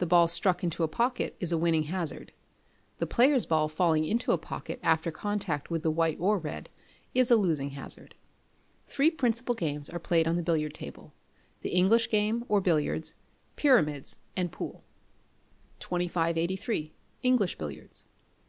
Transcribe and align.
A 0.00 0.04
ball 0.06 0.26
struck 0.26 0.64
into 0.64 0.82
a 0.82 0.88
pocket, 0.88 1.36
is 1.38 1.52
a 1.52 1.56
winning 1.56 1.84
hazard; 1.84 2.32
the 2.98 3.06
player's 3.06 3.46
ball 3.46 3.68
falling 3.68 4.04
into 4.04 4.32
a 4.32 4.36
pocket 4.36 4.80
after 4.82 5.12
contact 5.12 5.70
with 5.70 5.84
the 5.84 5.92
white 5.92 6.16
or 6.18 6.40
red, 6.40 6.70
is 7.14 7.30
a 7.30 7.36
losing 7.36 7.70
hazard. 7.70 8.16
Three 8.88 9.12
principal 9.12 9.54
games 9.54 9.88
are 9.88 10.00
played 10.00 10.26
on 10.26 10.34
the 10.34 10.42
billiard 10.42 10.74
table 10.74 11.14
the 11.62 11.70
English 11.70 12.10
game, 12.10 12.44
or 12.48 12.60
Billiards, 12.60 13.14
Pyramids, 13.54 14.16
and 14.36 14.50
Pool. 14.50 14.82
2583. 15.78 16.92
English 17.22 17.56
Billiards. 17.56 18.06